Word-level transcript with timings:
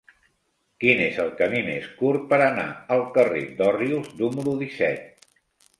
Quin 0.83 1.03
és 1.07 1.19
el 1.25 1.29
camí 1.41 1.61
més 1.67 1.91
curt 1.99 2.25
per 2.33 2.41
anar 2.47 2.67
al 2.97 3.07
carrer 3.19 3.45
d'Òrrius 3.61 4.13
número 4.25 4.61
disset? 4.65 5.29